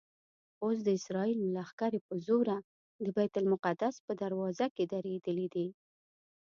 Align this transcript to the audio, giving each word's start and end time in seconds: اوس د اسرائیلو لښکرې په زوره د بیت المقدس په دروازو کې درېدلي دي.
اوس 0.63 0.77
د 0.83 0.89
اسرائیلو 0.99 1.51
لښکرې 1.55 1.99
په 2.07 2.13
زوره 2.25 2.57
د 3.03 3.05
بیت 3.15 3.33
المقدس 3.41 3.95
په 4.05 4.11
دروازو 4.21 4.67
کې 4.75 4.83
درېدلي 4.93 5.47
دي. 5.55 5.67